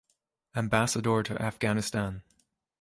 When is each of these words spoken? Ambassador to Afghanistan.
Ambassador 0.55 1.21
to 1.21 1.35
Afghanistan. 1.39 2.23